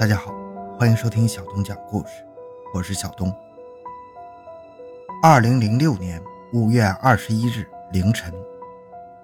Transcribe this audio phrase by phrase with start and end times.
[0.00, 0.32] 大家好，
[0.78, 2.24] 欢迎收听小东讲故事，
[2.72, 3.30] 我是小东。
[5.22, 6.18] 二零零六年
[6.54, 8.32] 五月二十一日凌晨，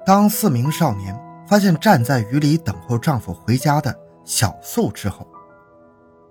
[0.05, 1.19] 当四名少年
[1.49, 5.27] 发现站在雨里等候丈夫回家的小素之后，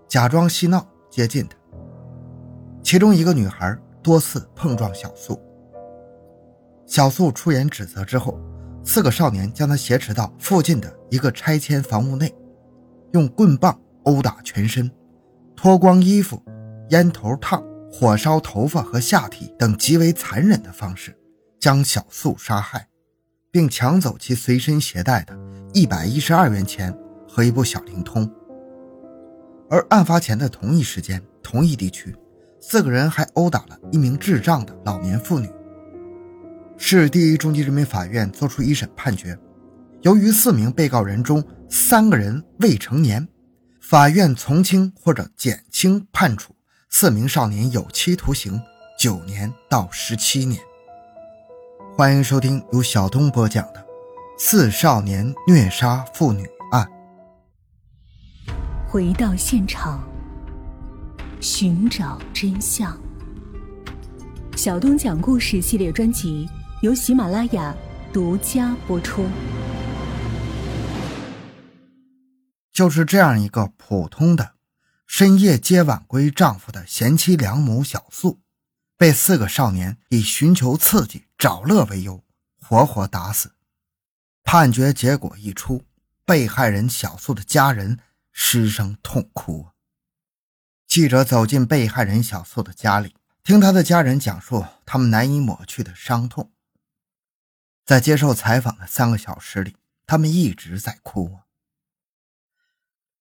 [0.08, 1.57] 假装嬉闹接近她。
[2.84, 5.41] 其中一个女孩多次碰撞小素，
[6.86, 8.39] 小素出言指责之后，
[8.84, 12.32] 四个少年将她挟持到附近的一个拆迁房屋内，
[13.13, 13.76] 用棍棒。
[14.05, 14.90] 殴打全身，
[15.55, 16.41] 脱光衣服，
[16.90, 21.16] 烟头烫，火烧头发和下体等极为残忍的方式，
[21.59, 22.88] 将小素杀害，
[23.52, 25.38] 并抢走其随身携带的
[25.73, 26.96] 一百一十二元钱
[27.27, 28.30] 和一部小灵通。
[29.70, 32.16] 而案发前的同一时间、同一地区，
[32.60, 35.49] 四个人还殴打了一名智障的老年妇女。
[36.77, 39.35] 市第一中级人民法院作出一审判决，
[40.02, 43.27] 由于四名被告人中三个人未成年。
[43.88, 46.55] 法院从轻或者减轻判处
[46.90, 48.60] 四名少年有期徒刑
[48.98, 50.60] 九年到十七年。
[51.96, 53.80] 欢迎收听由小东播讲的
[54.40, 56.84] 《四少年虐杀妇女案》。
[58.90, 60.04] 回到现场，
[61.40, 63.00] 寻找真相。
[64.56, 66.50] 小东讲故事系列专辑
[66.81, 67.72] 由喜马拉雅
[68.12, 69.28] 独家播出。
[72.75, 74.56] 就是这样一个普通的
[75.07, 78.41] 深夜接晚归丈夫的贤妻良母小素，
[78.97, 82.25] 被四个少年以寻求刺激、找乐为由，
[82.59, 83.53] 活活打死。
[84.44, 85.85] 判决结果一出，
[86.25, 87.97] 被害人小素的家人
[88.34, 89.69] 失声痛哭。
[90.85, 96.51] 记者走进被害人小素的家里，听他的家人讲述他们难以抹去的伤痛。
[97.85, 101.39] 在接受采访的三个小时里，他们一直在哭。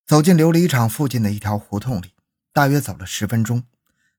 [0.07, 2.13] 走进琉璃厂附近的一条胡同里，
[2.53, 3.65] 大约走了十分钟，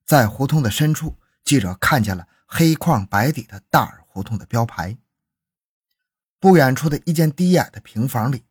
[0.03, 4.97] 在胡同的深处，记者看见了黑框白底的大耳胡同的标牌。
[6.39, 8.45] 不远处的一间低矮的平房里，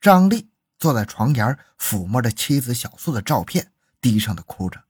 [0.00, 0.48] 张丽
[0.78, 3.70] 坐在床沿，抚摸着妻子小素的照片，
[4.00, 4.84] 低声的哭着。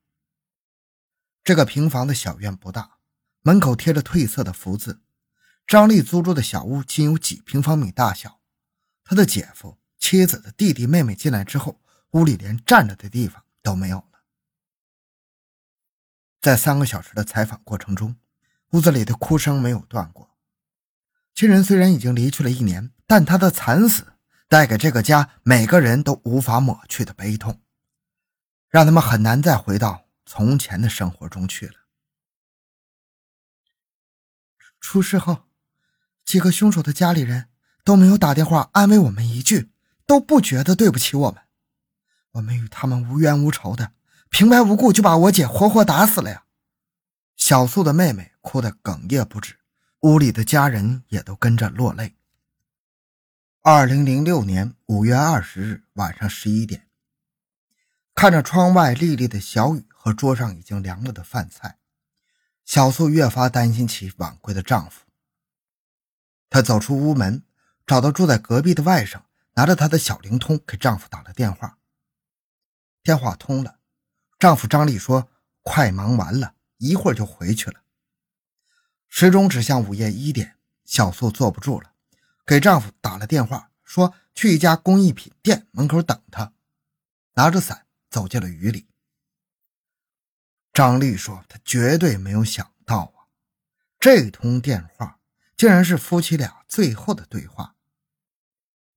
[1.43, 2.99] 这个平房的小院不大，
[3.43, 5.01] 门口贴着褪色的福字。
[5.67, 8.39] 张丽租住的小屋仅有几平方米大小，
[9.03, 11.81] 他的姐夫、妻子的弟弟妹妹进来之后。
[12.13, 14.05] 屋里连站着的地方都没有了。
[16.41, 18.17] 在三个小时的采访过程中，
[18.71, 20.31] 屋子里的哭声没有断过。
[21.35, 24.15] 亲人虽然已经离去了一年，但他的惨死
[24.49, 27.61] 带给这个家每个人都无法抹去的悲痛，
[28.69, 31.75] 让他们很难再回到从前的生活中去了。
[34.81, 35.49] 出事后，
[36.25, 37.49] 几个凶手的家里人
[37.85, 39.71] 都没有打电话安慰我们一句，
[40.07, 41.43] 都不觉得对不起我们。
[42.39, 43.93] 我们与他们无冤无仇的，
[44.29, 46.45] 平白无故就把我姐活活打死了呀！
[47.37, 49.57] 小素的妹妹哭得哽咽不止，
[50.03, 52.15] 屋里的家人也都跟着落泪。
[53.63, 56.87] 二零零六年五月二十日晚上十一点，
[58.15, 61.79] 看着窗外沥沥的小雨和桌上已经凉了的饭菜，
[62.65, 65.05] 小素越发担心起晚归的丈夫。
[66.49, 67.43] 她走出屋门，
[67.85, 69.23] 找到住在隔壁的外甥，
[69.55, 71.78] 拿着他的小灵通给丈夫打了电话。
[73.03, 73.79] 电话通了，
[74.39, 75.31] 丈夫张丽说
[75.63, 77.83] ：“快忙完了，一会儿就回去了。”
[79.09, 81.95] 时钟指向午夜一点，小素坐不住了，
[82.45, 86.53] 给丈夫打了电话，说去一家工艺品店门口等他，
[87.35, 88.87] 拿着伞走进了雨里。
[90.73, 93.27] 张丽说：“她绝对没有想到啊，
[93.99, 95.19] 这通电话
[95.57, 97.75] 竟然是夫妻俩最后的对话。”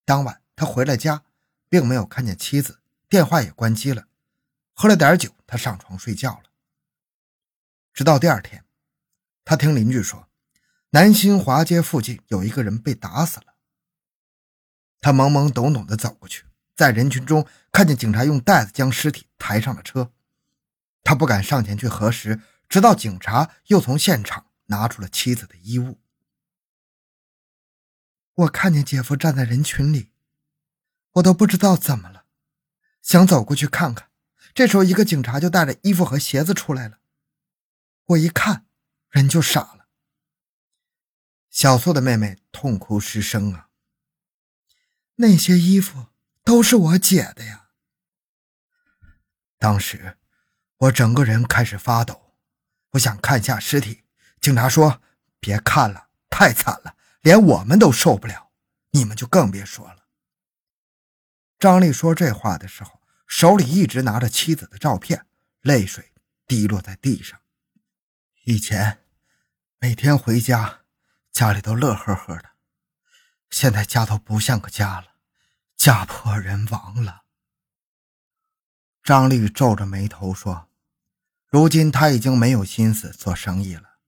[0.05, 1.23] 当晚，他回了家，
[1.69, 2.80] 并没有看见妻子。
[3.11, 4.07] 电话也关机了，
[4.73, 6.43] 喝了点酒，他上床睡觉了。
[7.91, 8.63] 直到第二天，
[9.43, 10.29] 他听邻居说，
[10.91, 13.47] 南新华街附近有一个人被打死了。
[15.01, 20.13] 他懵懵懂懂地走过去，在人群中看见警察用袋子将尸体抬上了车，
[21.03, 22.39] 他不敢上前去核实，
[22.69, 25.99] 直到警察又从现场拿出了妻子的衣物。
[28.35, 30.13] 我看见姐夫站在人群里，
[31.15, 32.20] 我都不知道怎么了。
[33.01, 34.09] 想走过去看看，
[34.53, 36.99] 这时候一个警察就带着衣服和鞋子出来了。
[38.05, 38.65] 我一看，
[39.09, 39.87] 人就傻了。
[41.49, 43.69] 小素的妹妹痛哭失声啊。
[45.15, 46.07] 那些衣服
[46.43, 47.69] 都是我姐的呀。
[49.57, 50.17] 当时
[50.77, 52.35] 我整个人开始发抖，
[52.91, 54.03] 我想看一下尸体。
[54.39, 55.01] 警察说
[55.39, 58.51] ：“别看了，太惨了，连我们都受不了，
[58.91, 60.00] 你们就更别说了。”
[61.61, 65.27] 张丽说这话的时候，手里一直拿着妻子的照片，
[65.61, 66.11] 泪水
[66.47, 67.39] 滴落在地上。
[68.45, 69.03] 以前
[69.77, 70.79] 每天回家，
[71.31, 72.49] 家里都乐呵呵的，
[73.51, 75.09] 现在家都不像个家了，
[75.77, 77.25] 家破人亡了。
[79.03, 80.67] 张丽皱着眉头说
[81.47, 83.99] ：“如今他已经没有心思做生意了。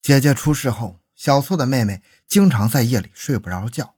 [0.00, 3.96] 姐姐出事后，小素的妹妹经常在夜里睡不着觉，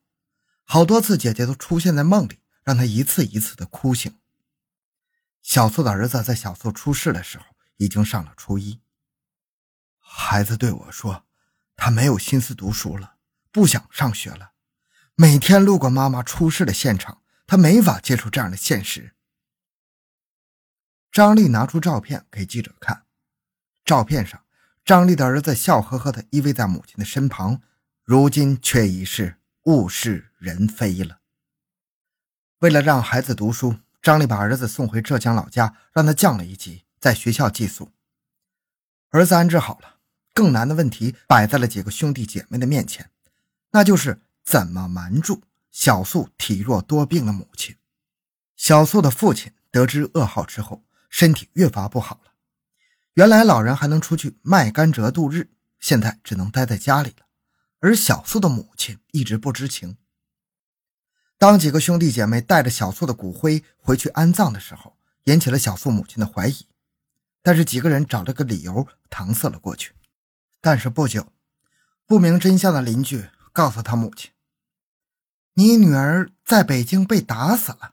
[0.65, 4.19] 好多次姐姐都出现在梦里，让他一次一次的哭醒。
[5.41, 7.45] 小素的儿子在小素出事的时候
[7.77, 8.81] 已经上了初一。
[10.01, 11.25] 孩子对我说，
[11.77, 13.19] 他没有心思读书了，
[13.53, 14.51] 不想上学了。
[15.15, 19.15] 每天路过妈妈出事的现场，他没法接受这样的现实。”
[21.13, 23.07] 张丽拿出照片给记者看，
[23.85, 24.45] 照片上
[24.85, 27.63] 张丽的儿子笑呵呵地依偎在母亲的身旁，
[28.03, 31.21] 如今却已是物是人非了。
[32.61, 37.91] 为了让孩子读书，张丽把儿子送回浙江老家，让他降了一级，在学校寄宿。
[39.11, 39.97] 儿子安置好了，
[40.35, 43.11] 更难的问题摆在了几个兄弟姐妹的面前，
[43.71, 47.77] 那就是怎么瞒住小素体弱多病的母亲。
[48.57, 50.83] 小素的父亲得知噩耗之后。
[51.09, 52.33] 身体越发不好了。
[53.15, 55.49] 原来老人还能出去卖甘蔗度日，
[55.81, 57.27] 现在只能待在家里了。
[57.81, 59.97] 而小素的母亲一直不知情。
[61.39, 66.67] 当几个兄弟姐妹带着小素的骨灰回去安葬的时候，引起了小素母亲的怀疑。
[67.43, 69.93] 但是几个人找了个理由搪塞了过去。
[70.61, 71.33] 但是不久，
[72.07, 74.33] 不明真相的邻居告诉他母亲
[75.55, 77.93] ：“你女儿在北京被打死了。”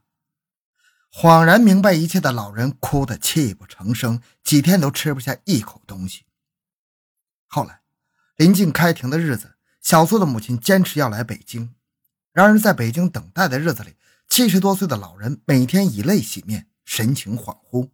[1.13, 6.23] 恍然明白一切的老人哭得泣不成声，几天都吃不下一口东西。
[7.45, 7.81] 后来，
[8.37, 11.75] 临近开庭的日子，小苏的母亲坚持要来北京。
[12.33, 13.95] 然而，在北京等待的日子里，
[14.27, 17.91] 七十多岁的老人每天以泪洗面，神情恍惚，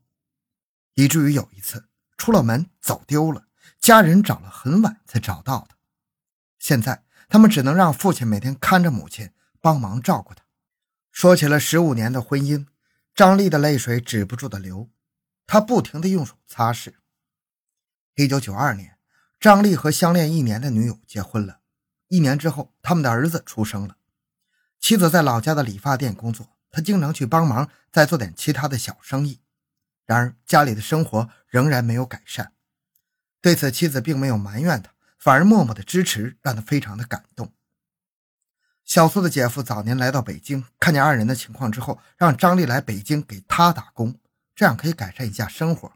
[0.95, 3.47] 以至于有一次出了门走丢了，
[3.79, 5.75] 家人找了很晚才找到他。
[6.57, 10.45] 现在，他们只能让父亲每天看着母亲，帮忙照顾他。
[11.11, 12.65] 说起了十五年的婚姻。
[13.15, 14.89] 张丽的泪水止不住的流，
[15.45, 16.93] 她不停的用手擦拭。
[18.15, 18.97] 一九九二年，
[19.41, 21.59] 张丽和相恋一年的女友结婚了。
[22.07, 23.97] 一年之后，他们的儿子出生了。
[24.79, 29.39] 妻子在老家的理发店工作，他经常去帮忙，再做点其他的小生意。
[30.05, 32.53] 然而，家里的生活仍然没有改善。
[33.41, 37.53] 对此，妻子并没有埋怨他，反而默默的支持，让他非常的感动。
[38.83, 44.19] 小苏的姐夫早年来到北京，看见二人的情况之后，让张丽来北京给他打工，
[44.55, 45.93] 这样可以改善一下生活。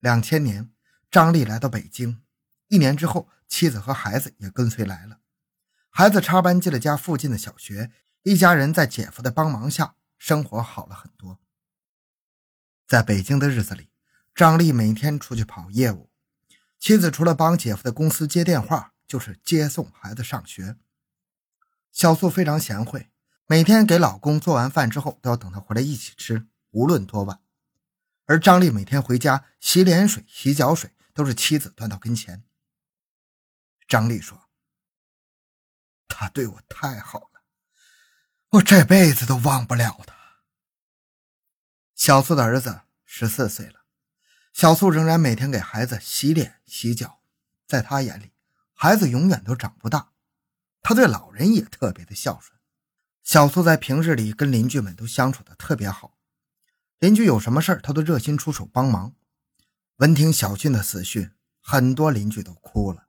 [0.00, 0.70] 两千年，
[1.10, 2.22] 张丽来到北京，
[2.68, 5.18] 一年之后，妻子和孩子也跟随来了。
[5.98, 7.90] 孩子插班进了家附近的小学，
[8.22, 11.40] 一家人在姐夫的帮忙下，生活好了很多。
[12.86, 13.88] 在北京的日子里，
[14.34, 16.10] 张丽每天出去跑业务，
[16.78, 20.76] 妻子除了帮姐夫的公司接电话，就是接送孩子上学。
[21.90, 23.08] 小素非常贤惠，
[23.46, 27.40] 每天给老公做完饭之后，都要等他回来一起吃，无论多晚。
[28.26, 32.44] 而张丽每天回家洗脸水、洗脚水都是妻子端到跟前。
[33.88, 34.42] 张丽说
[36.18, 37.42] ：“他对我太好了，
[38.52, 40.16] 我这辈子都忘不了他。”
[41.94, 43.84] 小素的儿子十四岁了，
[44.54, 47.20] 小素仍然每天给孩子洗脸、洗脚，
[47.66, 48.32] 在他眼里，
[48.72, 50.12] 孩子永远都长不大。
[50.80, 52.58] 他对老人也特别的孝顺。
[53.22, 56.16] 小苏在平日里跟邻居们都相处的特别好，
[56.98, 59.14] 邻居有什么事他都热心出手帮忙。
[59.96, 63.05] 闻听小俊的死讯，很多邻居都哭了。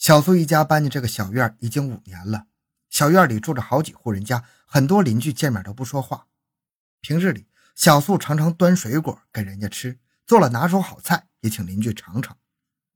[0.00, 2.46] 小苏一家搬进这个小院已经五年了，
[2.88, 6.28] 小院里住着好几户人家，很多邻居见面都不说话。
[7.02, 12.38] 平日里，小苏常常端水果给人家吃，做了拿手好菜也请邻居尝尝，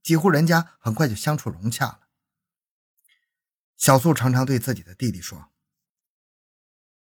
[0.03, 2.01] 几户人家很快就相处融洽了。
[3.77, 5.51] 小素常常对自己的弟弟说：“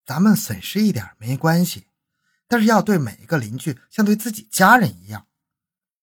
[0.05, 1.87] 咱们损失一点没关系，
[2.49, 5.27] 但是要对每一个邻居像对自己家人一样。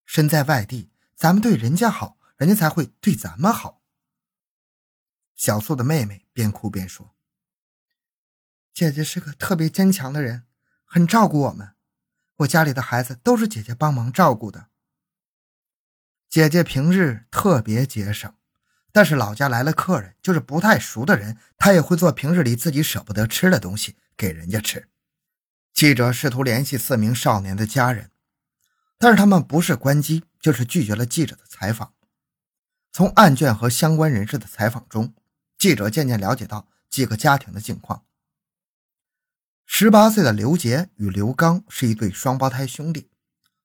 [0.06, 3.76] 身在外地，咱们对人家好，人家才会对咱们好。”
[5.38, 7.14] 小素的妹妹边哭边说
[8.74, 10.42] ：“姐姐是个特别坚强的人，
[10.84, 11.70] 很照顾我们。
[12.38, 14.66] 我家里的孩子都是姐姐帮忙照顾的。
[16.28, 18.30] 姐姐平日特别节省。”
[18.90, 24.88] 但是老家来了客人，就是不太熟的人，她也会做平日里自己舍不得吃的东西给人家吃。
[25.72, 28.10] 记者试图联系四名少年的家人，
[28.96, 31.94] 但是他们不是关机，就是拒绝了记者的采访。
[32.90, 35.14] 从案卷和相关人士的采访中，
[35.58, 38.04] 记者渐渐了解到几个家庭的境况。
[39.66, 43.10] 十八岁的刘杰与刘刚是一对双胞胎兄弟，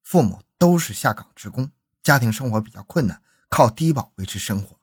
[0.01, 1.71] 父母都是下岗职工，
[2.01, 4.79] 家庭生活比较困难，靠低保维持生活。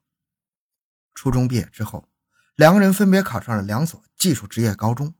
[1.14, 2.08] 初中毕业之后，
[2.54, 5.12] 两个人分别考上了两所技术职业高中，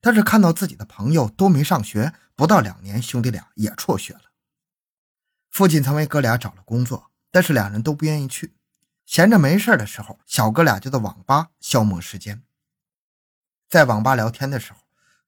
[0.00, 4.22] 但是看到自己的朋友都没上学，不到两年，兄弟俩也辍学了。
[5.50, 8.54] 父亲曾为哥俩找了工作，但是两人都不愿意去。
[9.06, 12.42] 闲着没事的时候，小哥俩就在网吧消磨时间。
[13.68, 14.80] 在网吧聊天的时候，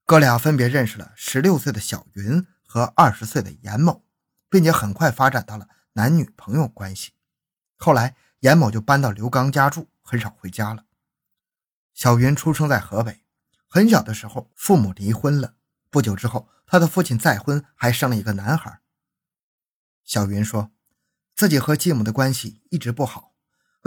[0.04, 4.04] 哥俩分别认识了十六岁的小云和二十岁的严某，
[4.50, 7.12] 并且很快发展到了男女朋友关系。
[7.76, 10.84] 后来，严某就搬到刘刚家住，很少回家了。
[11.94, 13.24] 小云出生在河北，
[13.68, 15.54] 很小的时候父母离婚了。
[15.88, 18.80] 不久之后，他的父亲再婚，还生了一个男孩。
[20.04, 20.72] 小云说，
[21.36, 23.27] 自己和继母的关系一直不好，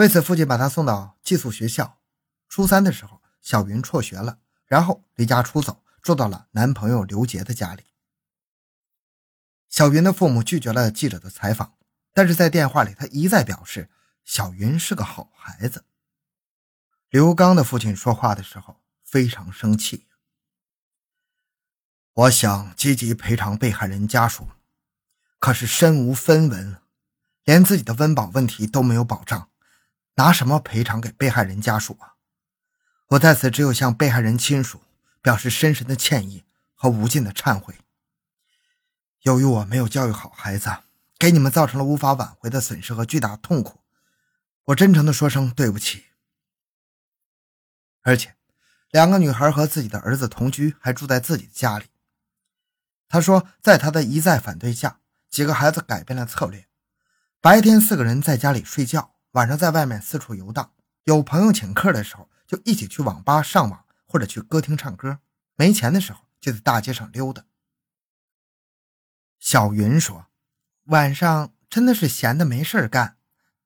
[0.02, 2.00] 为此父亲把她送到寄宿学校。
[2.50, 7.84] 初三的时候，小云辍学了，然后离家出走，住到了男朋友刘杰的家里。
[9.70, 11.76] 小云的父母拒绝了记者的采访，
[12.14, 13.92] 但是在电话里，他一再表示。
[14.24, 15.86] 小云是个好孩子。
[17.10, 20.08] 刘刚的父亲说话的时候非常生气。
[22.14, 24.50] 我想积极赔偿被害人家属，
[25.40, 26.82] 可是身无分文，
[27.44, 29.50] 连自己的温饱问题都没有保障，
[30.22, 32.14] 拿什么赔偿给被害人家属啊？
[33.08, 34.84] 我在此只有向被害人亲属
[35.20, 36.44] 表示深深的歉意
[36.76, 37.74] 和无尽的忏悔。
[39.22, 40.70] 由于我没有教育好孩子，
[41.18, 43.80] 给你们造成了无法挽回的损失和巨大痛苦。
[44.66, 46.06] 我真诚的说声对不起。
[48.04, 48.36] 而且，
[48.92, 51.86] 两个女孩和自己的儿子同居，还住在自己的家里。
[53.08, 55.00] 他说，在他的一再反对下，
[55.32, 56.68] 几个孩子改变了策略：
[57.40, 60.72] 白天四个人在家里睡觉，晚上在外面四处游荡。
[61.04, 65.20] 有朋友请客的时候，就一起去网吧上网，或者去歌厅唱歌。
[65.56, 67.46] 没钱的时候，就在大街上溜达。
[69.40, 70.28] 小云说
[70.86, 73.18] ：“晚上真的是闲的没事干。”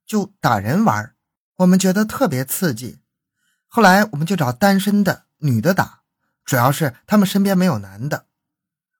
[0.05, 1.15] 就打人玩，
[1.55, 2.99] 我们觉得特别刺激。
[3.67, 6.03] 后来我们就找单身的女的打，
[6.45, 8.27] 主要是他们身边没有男的。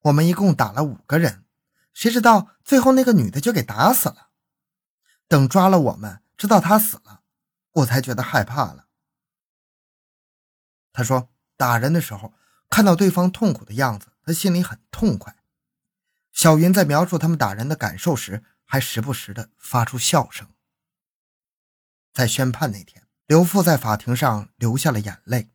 [0.02, 1.46] 我们一共打了五个人，
[1.94, 4.30] 谁知道最后那个女的就给打死了。
[5.28, 7.22] 等抓了我们，直到他死了，
[7.72, 8.88] 我才觉得害怕了。
[10.94, 12.34] 他说打人的时候
[12.70, 15.36] 看到对方痛苦的样子，他心里很痛快。
[16.32, 20.48] 小云在描述他们打人的感受时，还时不时的发出笑声。
[22.14, 25.50] 在宣判那天，刘父在法庭上流下了眼泪。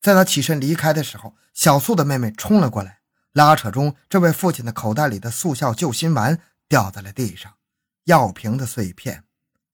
[0.00, 3.00] 在他起身离开的时候，小素的妹妹冲了过来，
[3.32, 7.56] 拉扯中，这位父亲的口袋里的速效救心丸掉在了地上，
[8.04, 9.24] 药瓶的碎片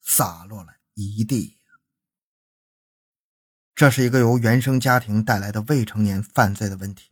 [0.05, 1.59] 洒落了一地。
[3.75, 7.11] 这是一个由原生家庭带来的未成年犯罪的问题，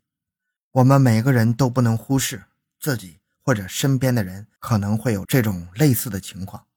[0.71, 2.45] 我们每个人都不能忽视
[2.79, 6.69] 自己或者身边的人可能会有这种类似的情况。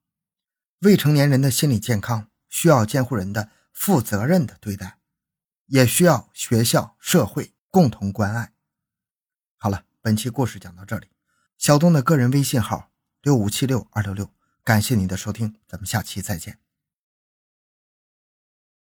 [0.80, 4.98] 未成年人的心理健康需要监护人的负责任的对待，
[5.68, 8.54] 也需要学校、社会共同关爱。
[9.58, 11.08] 好了，本期故事讲到这里。
[11.58, 12.92] 小东的个人微信号
[13.22, 14.30] 六五七六二六六，
[14.66, 16.65] 感谢您的收听，咱们下期再见。